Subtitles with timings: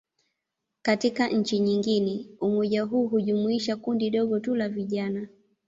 [0.81, 5.27] Katika nchi nyingine, umoja huu hujumuisha kundi dogo tu la vijana.